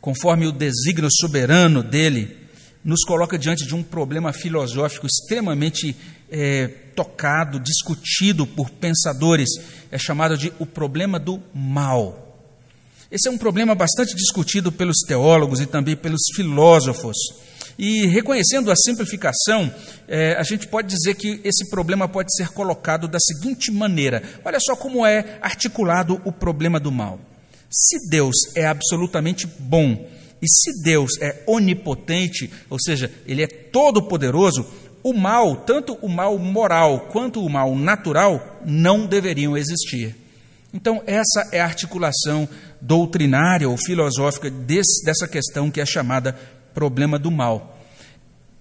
[0.00, 2.36] conforme o desígnio soberano dele,
[2.84, 5.96] nos coloca diante de um problema filosófico extremamente
[6.28, 9.48] é, tocado, discutido por pensadores,
[9.90, 12.24] é chamado de o problema do mal.
[13.10, 17.16] Esse é um problema bastante discutido pelos teólogos e também pelos filósofos.
[17.78, 19.72] E reconhecendo a simplificação,
[20.06, 24.58] é, a gente pode dizer que esse problema pode ser colocado da seguinte maneira: olha
[24.60, 27.18] só como é articulado o problema do mal.
[27.70, 30.08] Se Deus é absolutamente bom
[30.40, 34.66] e se Deus é onipotente, ou seja, Ele é todo-poderoso,
[35.04, 40.16] o mal, tanto o mal moral quanto o mal natural, não deveriam existir.
[40.72, 42.48] Então, essa é a articulação
[42.80, 46.36] doutrinária ou filosófica desse, dessa questão que é chamada
[46.72, 47.73] problema do mal.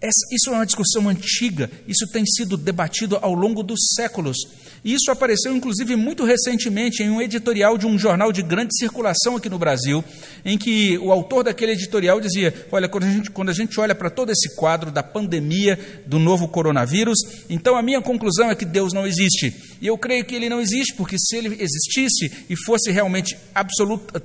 [0.04, 4.36] Isso é uma discussão antiga, isso tem sido debatido ao longo dos séculos.
[4.84, 9.38] E isso apareceu, inclusive, muito recentemente em um editorial de um jornal de grande circulação
[9.38, 10.04] aqui no Brasil,
[10.44, 13.96] em que o autor daquele editorial dizia: Olha, quando a gente, quando a gente olha
[13.96, 17.18] para todo esse quadro da pandemia do novo coronavírus,
[17.50, 19.54] então a minha conclusão é que Deus não existe.
[19.82, 23.38] E eu creio que ele não existe, porque se ele existisse e fosse realmente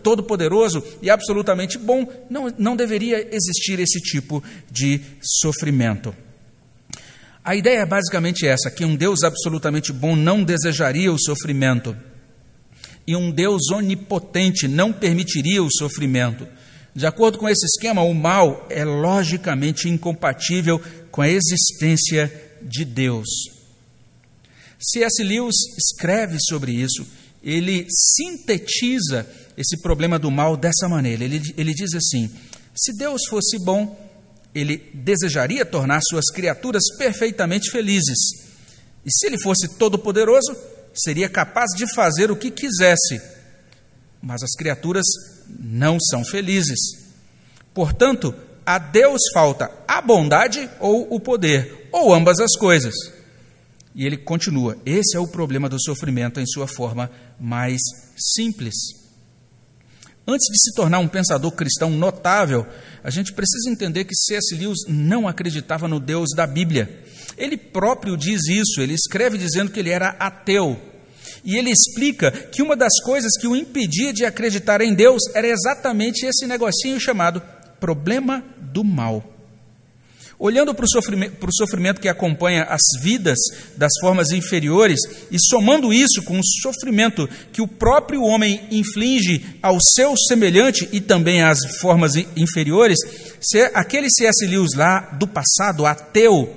[0.03, 5.68] todo-poderoso e absolutamente bom, não, não deveria existir esse tipo de sofrimento.
[7.45, 11.97] A ideia é basicamente essa: que um Deus absolutamente bom não desejaria o sofrimento,
[13.07, 16.47] e um Deus onipotente não permitiria o sofrimento.
[16.95, 23.29] De acordo com esse esquema, o mal é logicamente incompatível com a existência de Deus.
[24.79, 25.23] C.S.
[25.23, 27.07] Lewis escreve sobre isso,
[27.43, 29.27] ele sintetiza
[29.57, 31.25] esse problema do mal dessa maneira.
[31.25, 32.31] Ele, ele diz assim:
[32.75, 34.08] se Deus fosse bom,
[34.55, 38.19] ele desejaria tornar suas criaturas perfeitamente felizes.
[39.05, 40.57] E se ele fosse todo-poderoso,
[40.95, 43.21] seria capaz de fazer o que quisesse.
[44.23, 45.05] Mas as criaturas
[45.49, 46.79] não são felizes.
[47.73, 48.35] Portanto,
[48.67, 52.95] a Deus falta a bondade ou o poder, ou ambas as coisas.
[53.95, 57.81] E ele continua: esse é o problema do sofrimento em sua forma mais
[58.17, 58.75] simples.
[60.31, 62.67] Antes de se tornar um pensador cristão notável,
[63.03, 64.55] a gente precisa entender que C.S.
[64.55, 67.03] Lewis não acreditava no Deus da Bíblia.
[67.39, 70.79] Ele próprio diz isso, ele escreve dizendo que ele era ateu.
[71.43, 75.47] E ele explica que uma das coisas que o impedia de acreditar em Deus era
[75.47, 77.41] exatamente esse negocinho chamado
[77.81, 79.38] problema do mal.
[80.39, 83.39] Olhando para o sofrimento, para o sofrimento que acompanha as vidas
[83.77, 85.01] das formas inferiores
[85.33, 91.01] e somando isso com o sofrimento que o próprio homem inflige ao seu semelhante e
[91.01, 92.99] também às formas inferiores,
[93.75, 94.47] aquele C.S.
[94.47, 96.57] Lewis lá do passado, ateu,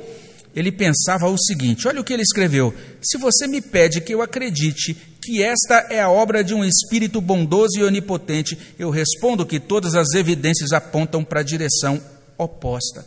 [0.56, 2.74] ele pensava o seguinte: olha o que ele escreveu.
[3.02, 7.22] Se você me pede que eu acredite que esta é a obra de um espírito
[7.22, 12.02] bondoso e onipotente, eu respondo que todas as evidências apontam para a direção
[12.38, 13.06] oposta.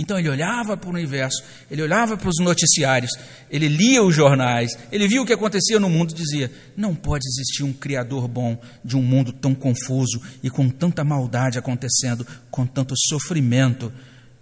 [0.00, 3.10] Então ele olhava para o universo, ele olhava para os noticiários,
[3.50, 7.26] ele lia os jornais, ele via o que acontecia no mundo e dizia: não pode
[7.28, 12.66] existir um Criador bom de um mundo tão confuso e com tanta maldade acontecendo, com
[12.66, 13.92] tanto sofrimento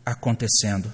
[0.07, 0.93] acontecendo.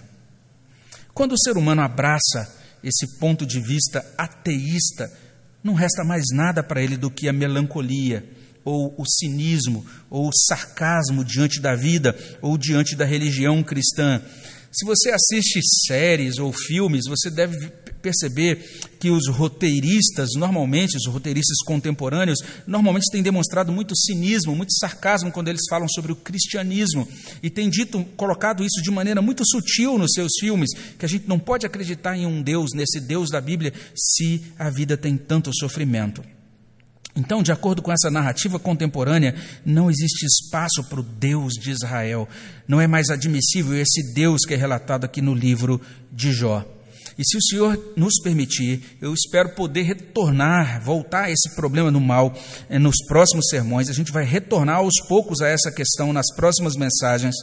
[1.12, 2.50] Quando o ser humano abraça
[2.82, 5.12] esse ponto de vista ateísta,
[5.62, 8.24] não resta mais nada para ele do que a melancolia,
[8.64, 14.22] ou o cinismo, ou o sarcasmo diante da vida, ou diante da religião cristã.
[14.74, 17.70] Se você assiste séries ou filmes, você deve
[18.02, 18.58] perceber
[18.98, 25.46] que os roteiristas, normalmente, os roteiristas contemporâneos, normalmente têm demonstrado muito cinismo, muito sarcasmo quando
[25.46, 27.06] eles falam sobre o cristianismo
[27.40, 31.28] e têm dito, colocado isso de maneira muito sutil nos seus filmes, que a gente
[31.28, 35.50] não pode acreditar em um Deus, nesse Deus da Bíblia, se a vida tem tanto
[35.56, 36.33] sofrimento.
[37.16, 42.28] Então, de acordo com essa narrativa contemporânea, não existe espaço para o Deus de Israel.
[42.66, 46.73] Não é mais admissível esse Deus que é relatado aqui no livro de Jó.
[47.18, 52.00] E se o Senhor nos permitir, eu espero poder retornar, voltar a esse problema no
[52.00, 52.34] mal
[52.68, 53.88] eh, nos próximos sermões.
[53.88, 57.34] A gente vai retornar aos poucos a essa questão nas próximas mensagens,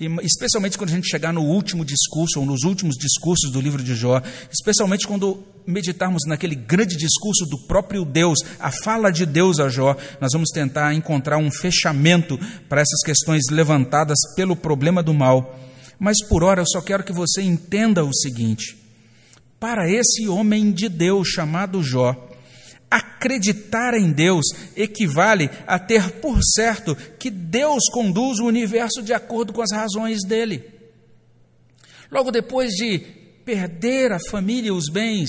[0.00, 3.82] e especialmente quando a gente chegar no último discurso ou nos últimos discursos do livro
[3.82, 9.60] de Jó, especialmente quando meditarmos naquele grande discurso do próprio Deus, a fala de Deus
[9.60, 15.12] a Jó, nós vamos tentar encontrar um fechamento para essas questões levantadas pelo problema do
[15.12, 15.58] mal.
[15.98, 18.79] Mas por hora eu só quero que você entenda o seguinte:
[19.60, 22.28] para esse homem de Deus chamado Jó,
[22.90, 29.52] acreditar em Deus equivale a ter por certo que Deus conduz o universo de acordo
[29.52, 30.64] com as razões dele.
[32.10, 32.98] Logo depois de
[33.44, 35.28] perder a família e os bens,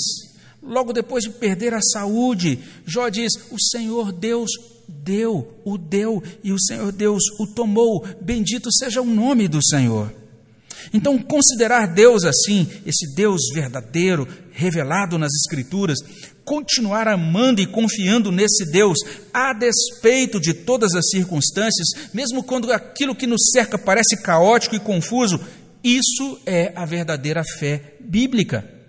[0.63, 4.49] logo depois de perder a saúde, Jó diz: O Senhor Deus
[4.87, 8.05] deu, o deu, e o Senhor Deus o tomou.
[8.21, 10.20] Bendito seja o nome do Senhor.
[10.93, 15.99] Então, considerar Deus assim, esse Deus verdadeiro, revelado nas Escrituras,
[16.43, 18.97] continuar amando e confiando nesse Deus,
[19.33, 24.79] a despeito de todas as circunstâncias, mesmo quando aquilo que nos cerca parece caótico e
[24.79, 25.39] confuso,
[25.83, 28.80] isso é a verdadeira fé bíblica.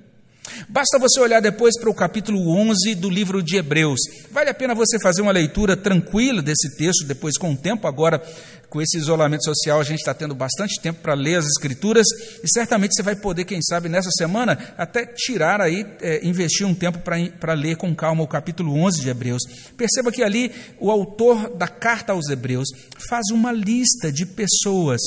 [0.68, 4.00] Basta você olhar depois para o capítulo 11 do livro de Hebreus.
[4.30, 7.86] Vale a pena você fazer uma leitura tranquila desse texto, depois com o tempo.
[7.86, 8.20] Agora,
[8.68, 12.06] com esse isolamento social, a gente está tendo bastante tempo para ler as Escrituras
[12.42, 16.74] e certamente você vai poder, quem sabe, nessa semana, até tirar aí, é, investir um
[16.74, 19.42] tempo para ler com calma o capítulo 11 de Hebreus.
[19.76, 22.68] Perceba que ali o autor da carta aos Hebreus
[23.08, 25.00] faz uma lista de pessoas,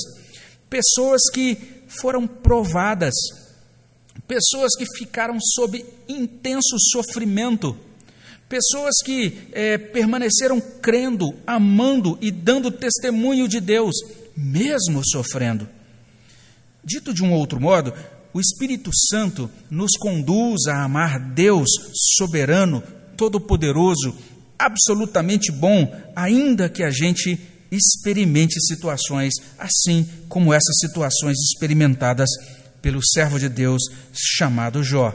[0.70, 1.58] pessoas que
[1.88, 3.14] foram provadas,
[4.28, 7.78] pessoas que ficaram sob intenso sofrimento,
[8.50, 13.96] pessoas que é, permaneceram crendo, amando e dando testemunho de Deus,
[14.36, 15.68] mesmo sofrendo.
[16.84, 17.94] Dito de um outro modo,
[18.34, 21.70] o Espírito Santo nos conduz a amar Deus
[22.18, 22.84] soberano,
[23.16, 24.16] todo-poderoso,
[24.60, 27.40] absolutamente bom, ainda que a gente
[27.72, 32.30] experimente situações assim como essas situações experimentadas
[32.86, 33.82] pelo servo de Deus
[34.14, 35.12] chamado Jó.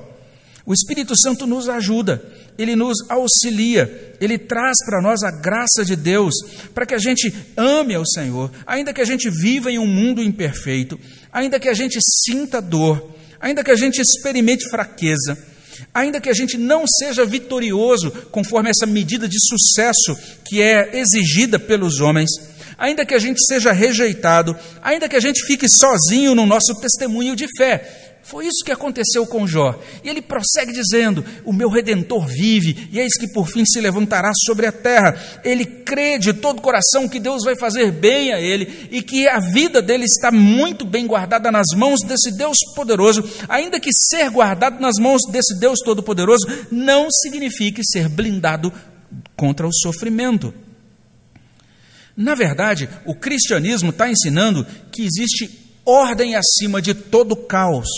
[0.66, 2.20] O Espírito Santo nos ajuda,
[2.58, 6.34] ele nos auxilia, ele traz para nós a graça de Deus,
[6.74, 10.20] para que a gente ame ao Senhor, ainda que a gente viva em um mundo
[10.20, 10.98] imperfeito,
[11.32, 15.38] ainda que a gente sinta dor, ainda que a gente experimente fraqueza,
[15.94, 21.56] ainda que a gente não seja vitorioso conforme essa medida de sucesso que é exigida
[21.56, 22.30] pelos homens,
[22.80, 27.36] ainda que a gente seja rejeitado, ainda que a gente fique sozinho no nosso testemunho
[27.36, 29.78] de fé, foi isso que aconteceu com Jó.
[30.04, 34.30] E ele prossegue dizendo: O meu redentor vive, e eis que por fim se levantará
[34.46, 35.18] sobre a terra.
[35.42, 39.26] Ele crê de todo o coração que Deus vai fazer bem a ele e que
[39.26, 44.30] a vida dele está muito bem guardada nas mãos desse Deus poderoso, ainda que ser
[44.30, 48.72] guardado nas mãos desse Deus todo-poderoso não signifique ser blindado
[49.34, 50.54] contra o sofrimento.
[52.20, 57.88] Na verdade, o cristianismo está ensinando que existe ordem acima de todo caos.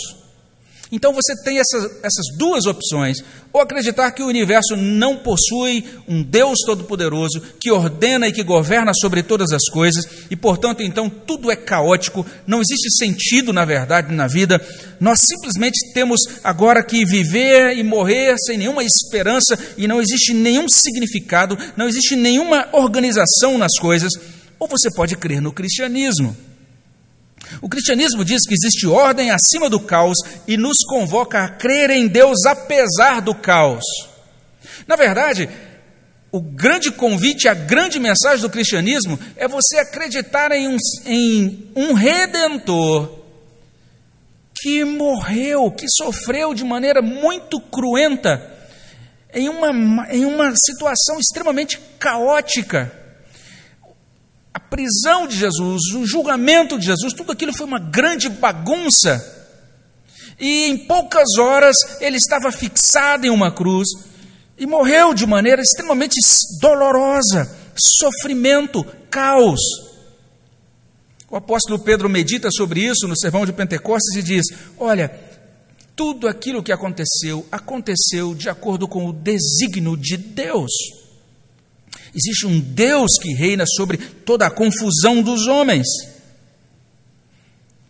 [0.93, 3.17] Então você tem essa, essas duas opções:
[3.51, 8.91] ou acreditar que o universo não possui um Deus todo-poderoso que ordena e que governa
[8.93, 14.13] sobre todas as coisas, e portanto, então, tudo é caótico, não existe sentido, na verdade,
[14.13, 14.61] na vida.
[14.99, 20.69] Nós simplesmente temos agora que viver e morrer sem nenhuma esperança e não existe nenhum
[20.69, 24.11] significado, não existe nenhuma organização nas coisas.
[24.59, 26.52] Ou você pode crer no cristianismo.
[27.61, 30.17] O cristianismo diz que existe ordem acima do caos
[30.47, 33.83] e nos convoca a crer em Deus apesar do caos.
[34.87, 35.49] Na verdade,
[36.31, 41.93] o grande convite, a grande mensagem do cristianismo é você acreditar em um, em um
[41.93, 43.19] redentor
[44.61, 48.51] que morreu, que sofreu de maneira muito cruenta,
[49.33, 53.02] em uma, em uma situação extremamente caótica
[54.53, 59.31] a prisão de Jesus, o julgamento de Jesus, tudo aquilo foi uma grande bagunça.
[60.39, 63.87] E em poucas horas ele estava fixado em uma cruz
[64.57, 66.15] e morreu de maneira extremamente
[66.61, 69.59] dolorosa, sofrimento, caos.
[71.29, 74.45] O apóstolo Pedro medita sobre isso no sermão de Pentecostes e diz:
[74.77, 75.11] Olha,
[75.95, 80.71] tudo aquilo que aconteceu, aconteceu de acordo com o desígnio de Deus.
[82.15, 85.87] Existe um Deus que reina sobre toda a confusão dos homens.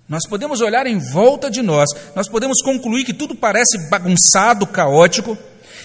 [0.07, 5.37] Nós podemos olhar em volta de nós, nós podemos concluir que tudo parece bagunçado, caótico,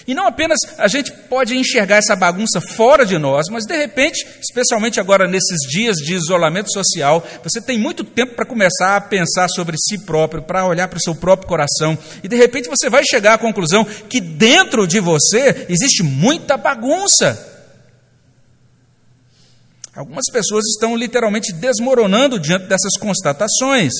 [0.07, 4.25] e não apenas a gente pode enxergar essa bagunça fora de nós, mas de repente,
[4.41, 9.47] especialmente agora nesses dias de isolamento social, você tem muito tempo para começar a pensar
[9.49, 13.03] sobre si próprio, para olhar para o seu próprio coração, e de repente você vai
[13.03, 17.58] chegar à conclusão que dentro de você existe muita bagunça.
[19.99, 23.91] Algumas pessoas estão literalmente desmoronando diante dessas constatações.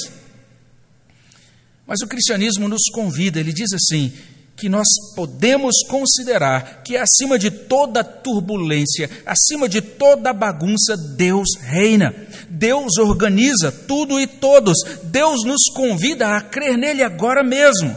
[1.85, 4.13] Mas o cristianismo nos convida, ele diz assim:
[4.55, 12.15] que nós podemos considerar que acima de toda turbulência, acima de toda bagunça, Deus reina,
[12.49, 17.93] Deus organiza tudo e todos, Deus nos convida a crer nele agora mesmo.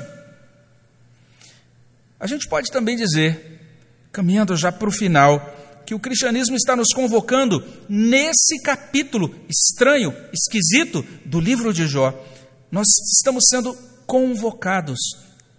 [2.19, 3.61] A gente pode também dizer,
[4.11, 11.05] caminhando já para o final, que o cristianismo está nos convocando nesse capítulo estranho, esquisito
[11.25, 12.13] do livro de Jó.
[12.71, 13.75] Nós estamos sendo
[14.07, 14.99] convocados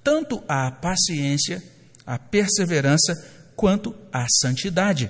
[0.03, 1.63] tanto à paciência,
[2.05, 3.13] à perseverança,
[3.55, 5.09] quanto à santidade.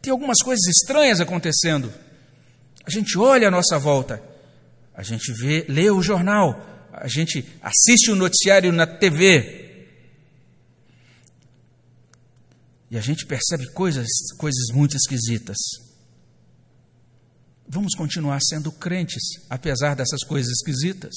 [0.00, 1.92] Tem algumas coisas estranhas acontecendo.
[2.84, 4.22] A gente olha à nossa volta,
[4.94, 9.61] a gente vê, lê o jornal, a gente assiste o noticiário na TV,
[12.92, 15.56] E a gente percebe coisas, coisas muito esquisitas.
[17.66, 21.14] Vamos continuar sendo crentes, apesar dessas coisas esquisitas.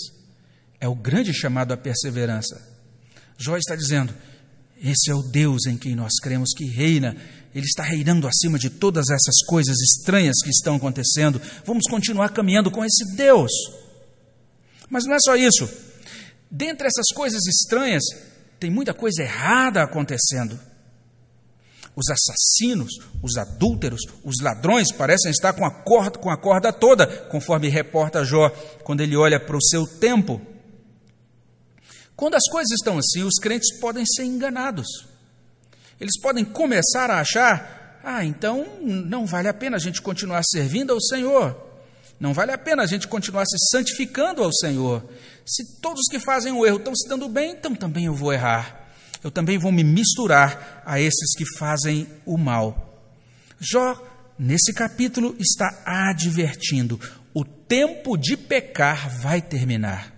[0.80, 2.65] É o grande chamado à perseverança.
[3.38, 4.15] Jó está dizendo:
[4.82, 7.17] esse é o Deus em quem nós cremos que reina.
[7.53, 11.41] Ele está reinando acima de todas essas coisas estranhas que estão acontecendo.
[11.65, 13.51] Vamos continuar caminhando com esse Deus.
[14.89, 15.69] Mas não é só isso.
[16.49, 18.03] Dentre essas coisas estranhas,
[18.61, 20.57] tem muita coisa errada acontecendo.
[21.96, 22.91] Os assassinos,
[23.24, 28.26] os adúlteros, os ladrões parecem estar com a corda, com a corda toda, conforme reporta
[28.26, 28.50] Jó
[28.84, 30.41] quando ele olha para o seu tempo.
[32.16, 34.88] Quando as coisas estão assim, os crentes podem ser enganados.
[36.00, 40.91] Eles podem começar a achar: ah, então não vale a pena a gente continuar servindo
[40.91, 41.64] ao Senhor.
[42.20, 45.04] Não vale a pena a gente continuar se santificando ao Senhor.
[45.46, 48.84] Se todos que fazem o erro estão se dando bem, então também eu vou errar.
[49.26, 53.03] Eu também vou me misturar a esses que fazem o mal.
[53.59, 53.99] Jó,
[54.38, 56.99] nesse capítulo, está advertindo:
[57.34, 60.13] o tempo de pecar vai terminar.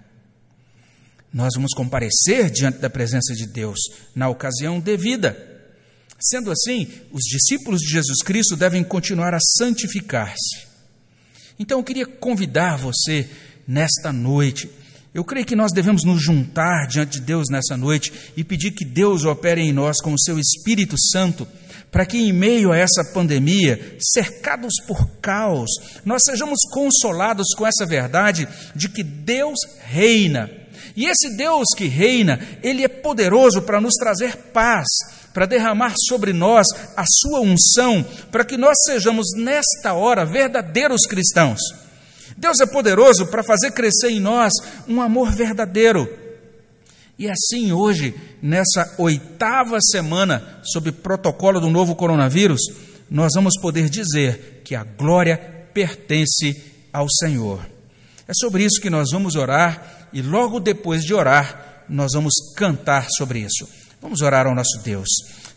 [1.34, 3.80] Nós vamos comparecer diante da presença de Deus
[4.14, 5.56] na ocasião devida.
[6.20, 10.68] Sendo assim, os discípulos de Jesus Cristo devem continuar a santificar-se.
[11.58, 13.26] Então eu queria convidar você
[13.66, 14.70] nesta noite.
[15.18, 18.86] Eu creio que nós devemos nos juntar diante de Deus nessa noite e pedir que
[18.86, 21.48] Deus opere em nós com o seu Espírito Santo,
[21.90, 25.72] para que em meio a essa pandemia, cercados por caos,
[26.06, 29.58] nós sejamos consolados com essa verdade de que Deus
[29.88, 30.52] reina.
[30.96, 34.86] E esse Deus que reina, ele é poderoso para nos trazer paz,
[35.34, 41.87] para derramar sobre nós a sua unção, para que nós sejamos nesta hora verdadeiros cristãos.
[42.38, 44.54] Deus é poderoso para fazer crescer em nós
[44.88, 46.08] um amor verdadeiro.
[47.18, 52.62] E assim, hoje, nessa oitava semana, sob protocolo do novo coronavírus,
[53.10, 55.38] nós vamos poder dizer que a glória
[55.74, 56.64] pertence
[56.94, 57.66] ao Senhor.
[58.28, 63.08] É sobre isso que nós vamos orar e logo depois de orar, nós vamos cantar
[63.18, 63.68] sobre isso.
[64.00, 65.08] Vamos orar ao nosso Deus.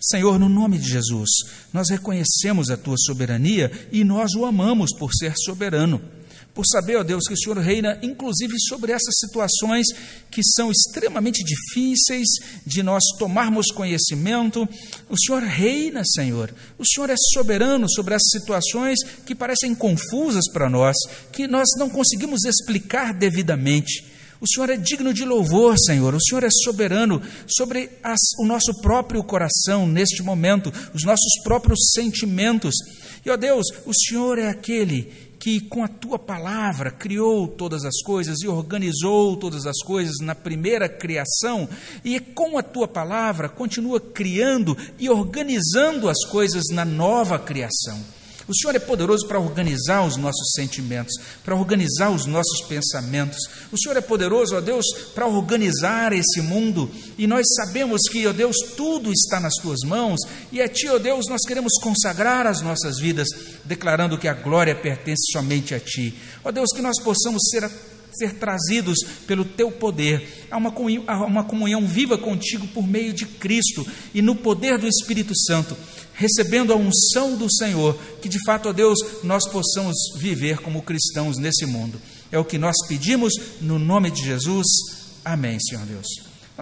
[0.01, 1.29] Senhor, no nome de Jesus,
[1.75, 6.01] nós reconhecemos a tua soberania e nós o amamos por ser soberano.
[6.55, 9.87] Por saber, ó Deus, que o Senhor reina inclusive sobre essas situações
[10.31, 12.27] que são extremamente difíceis
[12.67, 14.69] de nós tomarmos conhecimento.
[15.09, 16.53] O Senhor reina, Senhor.
[16.77, 20.97] O Senhor é soberano sobre essas situações que parecem confusas para nós,
[21.33, 24.11] que nós não conseguimos explicar devidamente.
[24.41, 26.15] O Senhor é digno de louvor, Senhor.
[26.15, 31.79] O Senhor é soberano sobre as, o nosso próprio coração neste momento, os nossos próprios
[31.95, 32.75] sentimentos.
[33.25, 38.03] E, ó Deus, o Senhor é aquele que, com a tua palavra, criou todas as
[38.03, 41.67] coisas e organizou todas as coisas na primeira criação,
[42.05, 48.20] e com a tua palavra continua criando e organizando as coisas na nova criação.
[48.51, 53.39] O Senhor é poderoso para organizar os nossos sentimentos, para organizar os nossos pensamentos.
[53.71, 54.85] O Senhor é poderoso, ó Deus,
[55.15, 56.91] para organizar esse mundo.
[57.17, 60.19] E nós sabemos que, ó Deus, tudo está nas tuas mãos.
[60.51, 63.29] E a Ti, ó Deus, nós queremos consagrar as nossas vidas,
[63.65, 66.13] declarando que a glória pertence somente a Ti.
[66.43, 67.71] Ó Deus, que nós possamos ser
[68.13, 73.27] ser trazidos pelo teu poder uma, comunhão, a uma comunhão viva contigo por meio de
[73.27, 75.77] Cristo e no poder do Espírito Santo,
[76.21, 81.39] recebendo a unção do Senhor, que de fato, ó Deus, nós possamos viver como cristãos
[81.39, 81.99] nesse mundo.
[82.31, 84.67] É o que nós pedimos no nome de Jesus.
[85.25, 86.30] Amém, Senhor Deus.